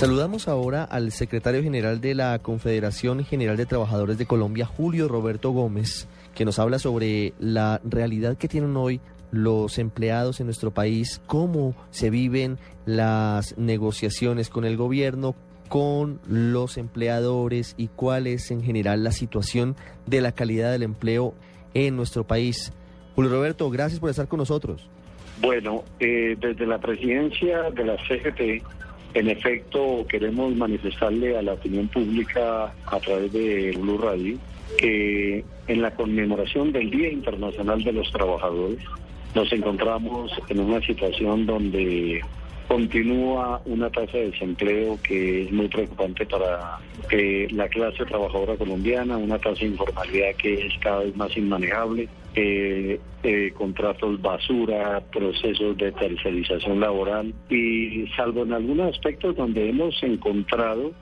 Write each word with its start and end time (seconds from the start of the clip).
Saludamos 0.00 0.48
ahora 0.48 0.84
al 0.84 1.12
secretario 1.12 1.62
general 1.62 2.00
de 2.00 2.14
la 2.14 2.38
Confederación 2.38 3.22
General 3.22 3.58
de 3.58 3.66
Trabajadores 3.66 4.16
de 4.16 4.24
Colombia, 4.24 4.64
Julio 4.64 5.08
Roberto 5.08 5.50
Gómez, 5.50 6.08
que 6.34 6.46
nos 6.46 6.58
habla 6.58 6.78
sobre 6.78 7.34
la 7.38 7.82
realidad 7.84 8.38
que 8.38 8.48
tienen 8.48 8.78
hoy 8.78 9.02
los 9.30 9.78
empleados 9.78 10.40
en 10.40 10.46
nuestro 10.46 10.70
país, 10.70 11.20
cómo 11.26 11.74
se 11.90 12.08
viven 12.08 12.56
las 12.86 13.58
negociaciones 13.58 14.48
con 14.48 14.64
el 14.64 14.78
gobierno, 14.78 15.34
con 15.68 16.18
los 16.26 16.78
empleadores 16.78 17.74
y 17.76 17.88
cuál 17.88 18.26
es 18.26 18.50
en 18.50 18.62
general 18.62 19.04
la 19.04 19.12
situación 19.12 19.76
de 20.06 20.22
la 20.22 20.32
calidad 20.32 20.72
del 20.72 20.82
empleo 20.82 21.34
en 21.74 21.96
nuestro 21.96 22.26
país. 22.26 22.72
Julio 23.14 23.32
Roberto, 23.32 23.68
gracias 23.68 24.00
por 24.00 24.08
estar 24.08 24.28
con 24.28 24.38
nosotros. 24.38 24.88
Bueno, 25.42 25.84
eh, 25.98 26.38
desde 26.40 26.66
la 26.66 26.78
presidencia 26.78 27.70
de 27.70 27.84
la 27.84 27.96
CGT, 27.98 28.64
en 29.14 29.28
efecto, 29.28 30.06
queremos 30.08 30.54
manifestarle 30.54 31.36
a 31.36 31.42
la 31.42 31.54
opinión 31.54 31.88
pública 31.88 32.72
a 32.86 33.00
través 33.00 33.32
de 33.32 33.72
Blue 33.78 33.98
Radio 33.98 34.38
que 34.78 35.44
en 35.66 35.82
la 35.82 35.90
conmemoración 35.92 36.72
del 36.72 36.90
Día 36.90 37.10
Internacional 37.10 37.82
de 37.82 37.92
los 37.92 38.10
Trabajadores 38.12 38.78
nos 39.34 39.52
encontramos 39.52 40.32
en 40.48 40.60
una 40.60 40.80
situación 40.80 41.46
donde 41.46 42.20
continúa 42.68 43.60
una 43.64 43.90
tasa 43.90 44.16
de 44.16 44.30
desempleo 44.30 44.96
que 45.02 45.42
es 45.42 45.52
muy 45.52 45.66
preocupante 45.66 46.24
para 46.26 46.78
eh, 47.10 47.48
la 47.50 47.68
clase 47.68 48.04
trabajadora 48.04 48.56
colombiana, 48.56 49.16
una 49.16 49.38
tasa 49.38 49.60
de 49.60 49.66
informalidad 49.66 50.36
que 50.36 50.66
es 50.66 50.72
cada 50.80 51.00
vez 51.00 51.16
más 51.16 51.36
inmanejable, 51.36 52.08
eh, 52.34 53.00
eh, 53.22 53.52
contratos 53.56 54.20
basura, 54.22 55.02
procesos 55.12 55.76
de 55.76 55.92
tercerización 55.92 56.80
laboral 56.80 57.34
y 57.48 58.06
salvo 58.16 58.44
en 58.44 58.52
algunos 58.52 58.94
aspectos 58.94 59.36
donde 59.36 59.68
hemos 59.68 60.00
encontrado 60.02 60.92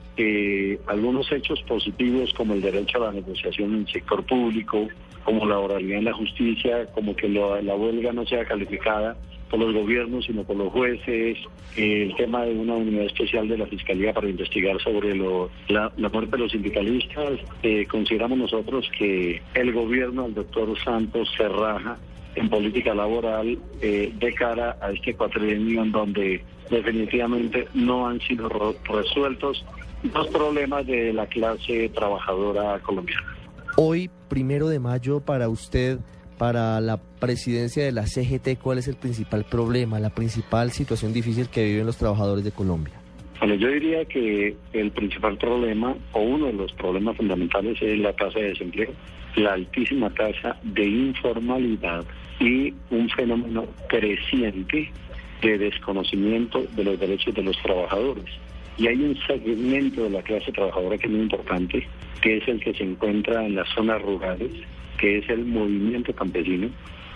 algunos 0.87 1.31
hechos 1.31 1.61
positivos 1.63 2.33
como 2.33 2.53
el 2.53 2.61
derecho 2.61 2.97
a 2.97 3.07
la 3.07 3.13
negociación 3.13 3.73
en 3.73 3.79
el 3.81 3.87
sector 3.87 4.21
público, 4.25 4.87
como 5.23 5.45
la 5.45 5.59
oralidad 5.59 5.99
en 5.99 6.05
la 6.05 6.13
justicia, 6.13 6.87
como 6.87 7.15
que 7.15 7.29
la 7.29 7.75
huelga 7.75 8.11
no 8.11 8.25
sea 8.25 8.43
calificada 8.43 9.15
por 9.49 9.59
los 9.59 9.73
gobiernos, 9.73 10.25
sino 10.25 10.43
por 10.43 10.55
los 10.55 10.71
jueces, 10.71 11.37
el 11.75 12.15
tema 12.15 12.45
de 12.45 12.53
una 12.53 12.75
unidad 12.75 13.05
especial 13.05 13.47
de 13.47 13.57
la 13.57 13.65
Fiscalía 13.65 14.13
para 14.13 14.29
investigar 14.29 14.79
sobre 14.81 15.15
la, 15.15 15.91
muerte 15.97 16.31
de 16.31 16.37
los 16.37 16.51
sindicalistas. 16.51 17.39
Eh, 17.63 17.85
consideramos 17.87 18.37
nosotros 18.37 18.89
que 18.97 19.41
el 19.53 19.73
gobierno 19.73 20.23
del 20.23 20.35
doctor 20.35 20.77
Santos 20.79 21.28
se 21.35 21.47
raja 21.47 21.97
en 22.35 22.49
política 22.49 22.93
laboral 22.93 23.57
eh, 23.81 24.13
de 24.17 24.33
cara 24.33 24.77
a 24.81 24.91
este 24.91 25.15
cuatrienio 25.15 25.83
en 25.83 25.91
donde 25.91 26.43
definitivamente 26.69 27.67
no 27.73 28.07
han 28.07 28.19
sido 28.21 28.49
resueltos 28.85 29.65
los 30.13 30.27
problemas 30.27 30.85
de 30.85 31.11
la 31.13 31.25
clase 31.27 31.89
trabajadora 31.89 32.79
colombiana. 32.79 33.35
Hoy, 33.75 34.09
primero 34.29 34.69
de 34.69 34.79
mayo, 34.79 35.19
para 35.19 35.49
usted 35.49 35.99
para 36.37 36.79
la 36.79 36.97
presidencia 36.97 37.83
de 37.83 37.91
la 37.91 38.07
CGT, 38.07 38.57
¿cuál 38.61 38.77
es 38.77 38.87
el 38.87 38.95
principal 38.95 39.43
problema, 39.43 39.99
la 39.99 40.09
principal 40.09 40.71
situación 40.71 41.11
difícil 41.11 41.49
que 41.49 41.65
viven 41.65 41.85
los 41.85 41.97
trabajadores 41.97 42.45
de 42.45 42.53
Colombia? 42.53 42.93
Bueno, 43.39 43.55
yo 43.55 43.69
diría 43.69 44.03
que 44.03 44.55
el 44.73 44.91
principal 44.91 45.37
problema 45.37 45.95
o 46.11 46.21
uno 46.21 46.47
de 46.47 46.53
los 46.53 46.73
problemas 46.73 47.15
fundamentales 47.15 47.81
es 47.81 47.97
la 47.99 48.11
tasa 48.13 48.37
de 48.37 48.49
desempleo, 48.49 48.91
la 49.37 49.53
altísima 49.53 50.09
tasa 50.09 50.57
de 50.63 50.85
informalidad 50.85 52.03
y 52.41 52.73
un 52.89 53.09
fenómeno 53.09 53.65
creciente 53.87 54.91
de 55.41 55.57
desconocimiento 55.57 56.63
de 56.75 56.83
los 56.83 56.99
derechos 56.99 57.33
de 57.33 57.43
los 57.43 57.57
trabajadores. 57.61 58.25
Y 58.77 58.87
hay 58.87 58.95
un 58.95 59.17
segmento 59.25 60.03
de 60.03 60.09
la 60.09 60.21
clase 60.21 60.51
trabajadora 60.51 60.97
que 60.97 61.07
es 61.07 61.11
muy 61.11 61.21
importante, 61.21 61.87
que 62.21 62.37
es 62.37 62.47
el 62.47 62.59
que 62.59 62.73
se 62.73 62.83
encuentra 62.83 63.45
en 63.45 63.55
las 63.55 63.69
zonas 63.69 64.01
rurales, 64.01 64.51
que 64.97 65.19
es 65.19 65.29
el 65.29 65.45
movimiento 65.45 66.13
campesino, 66.13 66.69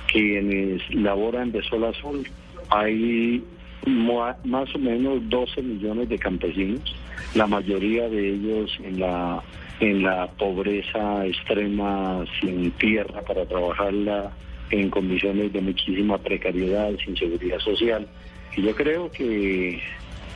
quienes 0.08 0.82
laboran 0.94 1.52
de 1.52 1.62
sol 1.64 1.84
a 1.84 1.94
sol. 1.94 2.26
Hay 2.70 3.44
más 3.86 4.76
o 4.76 4.80
menos 4.80 5.28
12 5.30 5.62
millones 5.62 6.10
de 6.10 6.18
campesinos, 6.18 6.96
la 7.36 7.48
mayoría 7.48 8.10
de 8.10 8.30
ellos 8.30 8.78
en 8.84 9.00
la 9.00 9.44
en 9.80 10.04
la 10.04 10.28
pobreza 10.28 11.26
extrema, 11.26 12.24
sin 12.40 12.72
tierra 12.72 13.22
para 13.22 13.46
trabajarla, 13.46 14.32
en 14.70 14.90
condiciones 14.90 15.52
de 15.52 15.62
muchísima 15.62 16.18
precariedad, 16.18 16.92
sin 17.04 17.18
seguridad 17.18 17.60
social. 17.60 18.08
Y 18.56 18.62
yo 18.62 18.76
creo 18.76 19.12
que 19.12 19.82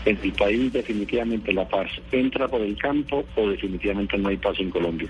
en 0.09 0.19
el 0.22 0.31
país 0.34 0.73
definitivamente 0.73 1.53
la 1.53 1.68
paz 1.68 1.90
entra 2.12 2.47
por 2.47 2.62
el 2.62 2.78
campo 2.78 3.25
o 3.35 3.50
definitivamente 3.50 4.18
no 4.18 4.29
hay 4.29 4.38
paz 4.38 4.59
en 4.59 4.69
Colombia 4.69 5.09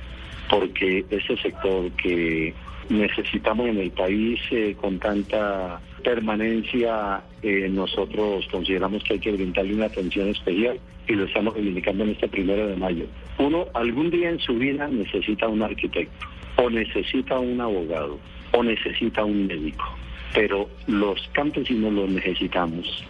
porque 0.50 1.06
ese 1.10 1.38
sector 1.38 1.92
que 1.92 2.54
necesitamos 2.90 3.68
en 3.68 3.80
el 3.80 3.92
país 3.92 4.40
eh, 4.52 4.76
con 4.80 5.00
tanta 5.00 5.80
permanencia, 6.04 7.22
eh, 7.42 7.68
nosotros 7.70 8.48
consideramos 8.50 9.04
que 9.04 9.14
hay 9.14 9.20
que 9.20 9.32
brindarle 9.32 9.74
una 9.76 9.86
atención 9.88 10.30
especial 10.30 10.80
y 11.08 11.14
lo 11.14 11.26
estamos 11.26 11.54
reivindicando 11.54 12.04
en 12.04 12.12
este 12.12 12.28
primero 12.28 12.68
de 12.68 12.76
mayo. 12.76 13.06
Uno 13.38 13.66
algún 13.74 14.10
día 14.10 14.30
en 14.30 14.40
su 14.40 14.54
vida 14.56 14.88
necesita 14.88 15.48
un 15.48 15.62
arquitecto, 15.62 16.26
o 16.58 16.70
necesita 16.70 17.40
un 17.40 17.60
abogado, 17.60 18.18
o 18.54 18.64
necesita 18.64 19.24
un 19.24 19.48
médico, 19.48 19.86
pero 20.34 20.70
los 20.88 21.28
campesinos 21.34 21.94
los 21.94 22.10
necesitamos 22.10 23.04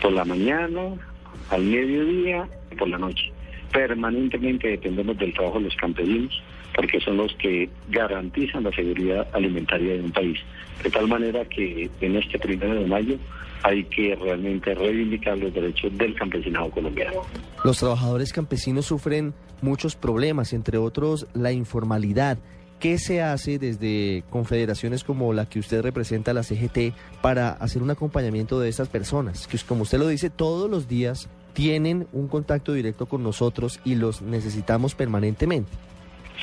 por 0.00 0.12
la 0.12 0.24
mañana, 0.24 0.94
al 1.50 1.62
mediodía 1.62 2.48
y 2.70 2.74
por 2.76 2.88
la 2.88 2.98
noche. 2.98 3.32
Permanentemente 3.72 4.68
dependemos 4.68 5.16
del 5.18 5.32
trabajo 5.32 5.58
de 5.58 5.64
los 5.64 5.76
campesinos 5.76 6.42
porque 6.74 7.00
son 7.00 7.18
los 7.18 7.34
que 7.36 7.68
garantizan 7.88 8.64
la 8.64 8.72
seguridad 8.72 9.28
alimentaria 9.32 9.94
de 9.94 10.00
un 10.00 10.12
país. 10.12 10.38
De 10.82 10.90
tal 10.90 11.06
manera 11.06 11.44
que 11.44 11.90
en 12.00 12.16
este 12.16 12.38
primero 12.38 12.74
de 12.74 12.86
mayo 12.86 13.16
hay 13.62 13.84
que 13.84 14.16
realmente 14.16 14.74
reivindicar 14.74 15.38
los 15.38 15.52
derechos 15.54 15.96
del 15.96 16.14
campesinado 16.14 16.70
colombiano. 16.70 17.20
Los 17.64 17.78
trabajadores 17.78 18.32
campesinos 18.32 18.86
sufren 18.86 19.34
muchos 19.60 19.94
problemas, 19.94 20.52
entre 20.52 20.78
otros 20.78 21.26
la 21.34 21.52
informalidad. 21.52 22.38
¿Qué 22.82 22.98
se 22.98 23.22
hace 23.22 23.60
desde 23.60 24.24
confederaciones 24.28 25.04
como 25.04 25.32
la 25.32 25.48
que 25.48 25.60
usted 25.60 25.82
representa, 25.82 26.32
la 26.32 26.42
CGT, 26.42 26.92
para 27.22 27.50
hacer 27.50 27.80
un 27.80 27.92
acompañamiento 27.92 28.58
de 28.58 28.68
estas 28.68 28.88
personas? 28.88 29.46
Que 29.46 29.56
como 29.58 29.82
usted 29.82 30.00
lo 30.00 30.08
dice, 30.08 30.30
todos 30.30 30.68
los 30.68 30.88
días 30.88 31.30
tienen 31.52 32.08
un 32.12 32.26
contacto 32.26 32.72
directo 32.72 33.06
con 33.06 33.22
nosotros 33.22 33.78
y 33.84 33.94
los 33.94 34.20
necesitamos 34.20 34.96
permanentemente. 34.96 35.70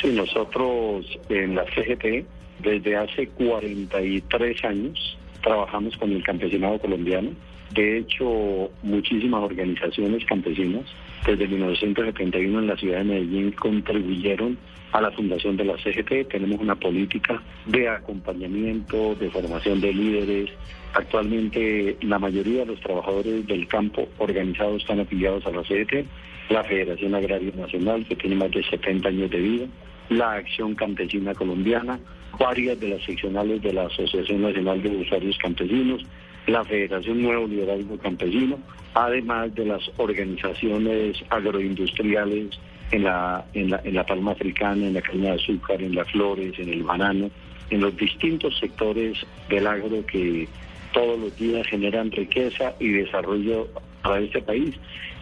Sí, 0.02 0.14
nosotros 0.14 1.06
en 1.28 1.56
la 1.56 1.66
CGT 1.66 2.26
desde 2.64 2.96
hace 2.96 3.28
43 3.28 4.64
años 4.64 5.18
trabajamos 5.44 5.98
con 5.98 6.14
el 6.14 6.24
campesinado 6.24 6.80
colombiano. 6.80 7.32
De 7.72 7.98
hecho, 7.98 8.72
muchísimas 8.82 9.44
organizaciones 9.44 10.24
campesinas 10.24 10.86
desde 11.26 11.48
1971 11.48 12.60
en 12.60 12.68
la 12.68 12.78
ciudad 12.78 13.00
de 13.00 13.04
Medellín 13.04 13.52
contribuyeron 13.52 14.58
a 14.92 15.02
la 15.02 15.12
fundación 15.12 15.58
de 15.58 15.66
la 15.66 15.78
CGT. 15.78 16.30
Tenemos 16.30 16.60
una 16.60 16.76
política 16.76 17.42
de 17.66 17.90
acompañamiento, 17.90 19.16
de 19.16 19.30
formación 19.30 19.82
de 19.82 19.94
líderes. 19.94 20.50
Actualmente 20.94 21.98
la 22.02 22.20
mayoría 22.20 22.62
de 22.62 22.68
los 22.68 22.80
trabajadores 22.80 23.46
del 23.46 23.68
campo 23.68 24.08
organizados 24.18 24.82
están 24.82 25.00
afiliados 25.00 25.46
a 25.46 25.52
la 25.52 25.64
CGT, 25.64 26.06
la 26.50 26.64
Federación 26.64 27.14
Agraria 27.14 27.52
Nacional, 27.56 28.06
que 28.08 28.16
tiene 28.16 28.36
más 28.36 28.52
de 28.52 28.64
70 28.64 29.08
años 29.10 29.30
de 29.30 29.40
vida, 29.40 29.66
la 30.10 30.34
Acción 30.34 30.74
Campesina 30.74 31.36
Colombiana, 31.36 32.00
varias 32.40 32.80
de 32.80 32.90
las 32.90 33.04
seccionales 33.04 33.62
de 33.62 33.74
la 33.74 33.84
Asociación 33.84 34.42
Nacional 34.42 34.82
de 34.82 34.90
Usuarios 34.90 35.38
Campesinos, 35.38 36.04
la 36.48 36.64
Federación 36.66 37.22
Nuevo 37.22 37.48
Liderazgo 37.48 37.98
Campesino, 37.98 38.60
además 38.94 39.54
de 39.56 39.66
las 39.66 39.82
organizaciones 39.98 41.18
agroindustriales 41.30 42.60
en 42.92 43.04
la, 43.04 43.46
en 43.54 43.70
la, 43.70 43.82
en 43.84 43.94
la 43.94 44.06
palma 44.06 44.32
africana, 44.32 44.88
en 44.88 44.94
la 44.94 45.02
caña 45.02 45.32
de 45.32 45.42
azúcar, 45.42 45.82
en 45.82 45.96
las 45.96 46.10
flores, 46.12 46.58
en 46.58 46.70
el 46.70 46.84
banano, 46.84 47.30
en 47.70 47.82
los 47.82 47.96
distintos 47.96 48.58
sectores 48.58 49.18
del 49.48 49.68
agro 49.68 50.06
que 50.06 50.48
todos 50.92 51.20
los 51.20 51.38
días 51.38 51.68
generan 51.68 52.12
riqueza 52.12 52.74
y 52.80 52.90
desarrollo 52.90 53.68
para 54.02 54.20
este 54.20 54.42
país 54.42 54.76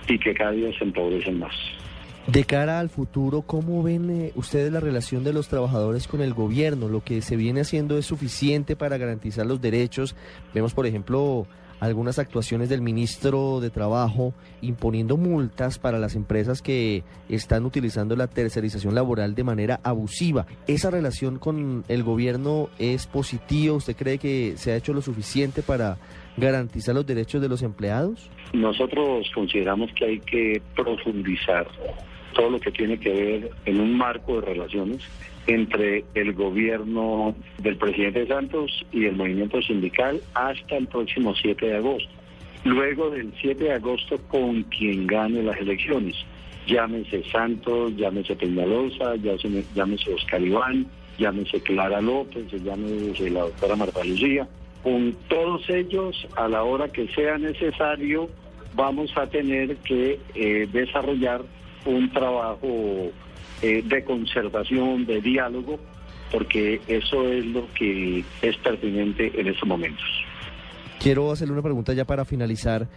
y 0.07 0.17
que 0.17 0.33
cada 0.33 0.51
día 0.51 0.77
se 0.77 0.85
empobrecen 0.85 1.39
más. 1.39 1.55
De 2.27 2.43
cara 2.43 2.81
al 2.81 2.89
futuro, 2.89 3.41
¿cómo 3.41 3.81
ven 3.83 4.09
eh, 4.09 4.31
ustedes 4.35 4.69
la 4.69 4.81
relación 4.81 5.23
de 5.23 5.31
los 5.31 5.47
trabajadores 5.47 6.09
con 6.09 6.21
el 6.21 6.33
gobierno? 6.33 6.89
¿Lo 6.89 7.01
que 7.01 7.21
se 7.21 7.37
viene 7.37 7.61
haciendo 7.61 7.97
es 7.97 8.05
suficiente 8.05 8.75
para 8.75 8.97
garantizar 8.97 9.45
los 9.45 9.61
derechos? 9.61 10.13
Vemos, 10.53 10.73
por 10.73 10.85
ejemplo, 10.85 11.47
algunas 11.79 12.19
actuaciones 12.19 12.67
del 12.67 12.81
ministro 12.81 13.61
de 13.61 13.69
Trabajo 13.69 14.33
imponiendo 14.61 15.15
multas 15.15 15.79
para 15.79 15.99
las 15.99 16.15
empresas 16.15 16.61
que 16.61 17.05
están 17.29 17.65
utilizando 17.65 18.17
la 18.17 18.27
tercerización 18.27 18.93
laboral 18.93 19.33
de 19.33 19.45
manera 19.45 19.79
abusiva. 19.83 20.47
¿Esa 20.67 20.91
relación 20.91 21.39
con 21.39 21.85
el 21.87 22.03
gobierno 22.03 22.67
es 22.77 23.07
positiva? 23.07 23.75
¿Usted 23.75 23.95
cree 23.95 24.17
que 24.17 24.55
se 24.57 24.73
ha 24.73 24.75
hecho 24.75 24.93
lo 24.93 25.01
suficiente 25.01 25.61
para 25.61 25.97
garantizar 26.35 26.93
los 26.93 27.05
derechos 27.05 27.41
de 27.41 27.47
los 27.47 27.61
empleados? 27.61 28.29
Nosotros 28.51 29.31
consideramos 29.33 29.89
que 29.93 30.05
hay 30.05 30.19
que 30.19 30.61
profundizar 30.75 31.67
todo 32.37 32.51
lo 32.51 32.59
que 32.59 32.71
tiene 32.71 32.99
que 32.99 33.11
ver 33.11 33.51
en 33.65 33.81
un 33.81 33.97
marco 33.97 34.39
de 34.39 34.53
relaciones 34.53 35.01
entre 35.47 36.05
el 36.13 36.33
gobierno 36.33 37.35
del 37.57 37.77
presidente 37.77 38.27
Santos 38.27 38.85
y 38.91 39.05
el 39.05 39.15
movimiento 39.15 39.61
sindical 39.61 40.21
hasta 40.35 40.77
el 40.77 40.87
próximo 40.87 41.33
7 41.35 41.65
de 41.65 41.77
agosto. 41.77 42.09
Luego 42.63 43.09
del 43.09 43.33
7 43.41 43.63
de 43.63 43.73
agosto 43.73 44.17
con 44.27 44.63
quien 44.63 45.07
gane 45.07 45.41
las 45.41 45.57
elecciones. 45.57 46.15
Llámese 46.67 47.23
Santos, 47.31 47.95
llámese 47.95 48.35
Peñalosa, 48.35 49.15
llámese 49.73 50.13
Oscar 50.13 50.41
Iván, 50.41 50.85
llámese 51.17 51.61
Clara 51.61 52.01
López, 52.01 52.51
llámese 52.63 53.29
la 53.31 53.41
doctora 53.41 53.75
Marta 53.77 54.03
Lucía. 54.03 54.47
Con 54.83 55.15
todos 55.27 55.67
ellos, 55.69 56.27
a 56.35 56.47
la 56.47 56.63
hora 56.63 56.87
que 56.89 57.07
sea 57.07 57.37
necesario, 57.37 58.29
vamos 58.75 59.11
a 59.15 59.25
tener 59.27 59.77
que 59.77 60.19
eh, 60.35 60.67
desarrollar 60.71 61.41
un 61.87 62.11
trabajo 62.11 63.11
eh, 63.61 63.83
de 63.83 64.03
conservación, 64.03 65.05
de 65.05 65.21
diálogo, 65.21 65.79
porque 66.31 66.81
eso 66.87 67.27
es 67.27 67.45
lo 67.45 67.67
que 67.73 68.23
es 68.41 68.57
pertinente 68.57 69.31
en 69.39 69.47
estos 69.47 69.67
momentos. 69.67 70.05
Quiero 70.99 71.31
hacerle 71.31 71.53
una 71.53 71.61
pregunta 71.61 71.93
ya 71.93 72.05
para 72.05 72.25
finalizar 72.25 72.87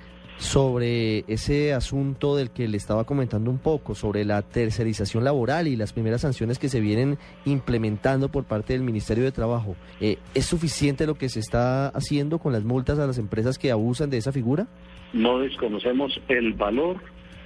sobre 0.41 1.19
ese 1.29 1.75
asunto 1.75 2.35
del 2.35 2.51
que 2.51 2.67
le 2.67 2.79
estaba 2.79 3.05
comentando 3.05 3.51
un 3.51 3.59
poco, 3.59 3.95
sobre 3.95 4.25
la 4.25 4.41
tercerización 4.41 5.23
laboral 5.23 5.69
y 5.69 5.77
las 5.77 5.93
primeras 5.93 6.23
sanciones 6.23 6.59
que 6.59 6.71
se 6.71 6.81
vienen 6.81 7.19
implementando 7.45 8.31
por 8.31 8.45
parte 8.45 8.73
del 8.73 8.83
Ministerio 8.83 9.23
de 9.25 9.33
Trabajo. 9.33 9.77
Eh, 10.01 10.17
¿Es 10.35 10.47
suficiente 10.47 11.07
lo 11.07 11.15
que 11.15 11.29
se 11.29 11.41
está 11.41 11.89
haciendo 11.89 12.39
con 12.39 12.55
las 12.55 12.65
multas 12.65 12.99
a 12.99 13.07
las 13.07 13.19
empresas 13.19 13.59
que 13.59 13.71
abusan 13.71 14.09
de 14.09 14.17
esa 14.17 14.33
figura? 14.33 14.67
No 15.13 15.41
desconocemos 15.41 16.19
el 16.29 16.55
valor 16.55 16.97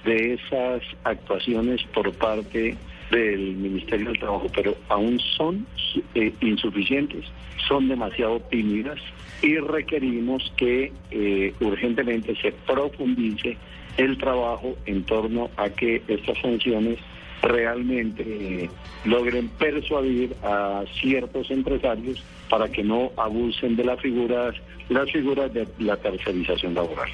de 0.05 0.33
esas 0.35 0.81
actuaciones 1.03 1.83
por 1.93 2.11
parte 2.13 2.77
del 3.11 3.55
Ministerio 3.55 4.07
del 4.09 4.19
Trabajo, 4.19 4.47
pero 4.55 4.75
aún 4.89 5.19
son 5.19 5.65
eh, 6.13 6.33
insuficientes, 6.41 7.25
son 7.67 7.87
demasiado 7.87 8.39
tímidas 8.51 8.99
y 9.41 9.57
requerimos 9.57 10.51
que 10.57 10.91
eh, 11.11 11.53
urgentemente 11.59 12.35
se 12.41 12.51
profundice 12.51 13.57
el 13.97 14.17
trabajo 14.17 14.75
en 14.85 15.03
torno 15.03 15.49
a 15.57 15.69
que 15.69 16.01
estas 16.07 16.37
sanciones 16.39 16.99
realmente 17.41 18.23
eh, 18.25 18.69
logren 19.05 19.49
persuadir 19.49 20.35
a 20.43 20.83
ciertos 20.99 21.51
empresarios 21.51 22.23
para 22.49 22.69
que 22.69 22.83
no 22.83 23.11
abusen 23.17 23.75
de 23.75 23.83
las 23.83 23.99
figuras, 23.99 24.55
las 24.89 25.11
figuras 25.11 25.53
de 25.53 25.67
la 25.79 25.95
tercerización 25.97 26.73
laboral 26.73 27.09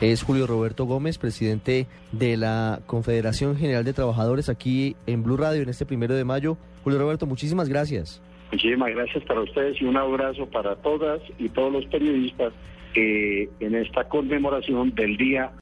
es 0.00 0.22
Julio 0.22 0.46
Roberto 0.46 0.84
Gómez, 0.84 1.18
presidente 1.18 1.86
de 2.12 2.36
la 2.36 2.80
Confederación 2.86 3.56
General 3.56 3.84
de 3.84 3.92
Trabajadores 3.92 4.48
aquí 4.48 4.96
en 5.06 5.22
Blue 5.22 5.36
Radio 5.36 5.62
en 5.62 5.68
este 5.68 5.86
primero 5.86 6.14
de 6.14 6.24
mayo. 6.24 6.56
Julio 6.84 6.98
Roberto, 6.98 7.26
muchísimas 7.26 7.68
gracias. 7.68 8.22
Muchísimas 8.50 8.90
gracias 8.90 9.22
para 9.24 9.40
ustedes 9.40 9.80
y 9.80 9.84
un 9.84 9.96
abrazo 9.96 10.46
para 10.46 10.74
todas 10.76 11.20
y 11.38 11.48
todos 11.50 11.72
los 11.72 11.84
periodistas 11.86 12.52
en 12.94 13.74
esta 13.74 14.08
conmemoración 14.08 14.94
del 14.94 15.16
Día 15.16 15.52